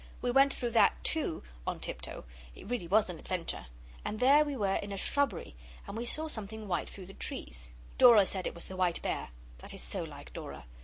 [0.19, 2.23] We went through that too, on tiptoe.
[2.55, 3.67] It really was an adventure.
[4.03, 5.53] And there we were in a shrubbery,
[5.85, 7.69] and we saw something white through the trees.
[7.99, 9.29] Dora said it was the white bear.
[9.59, 10.65] That is so like Dora.